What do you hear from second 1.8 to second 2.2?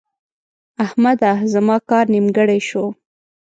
کار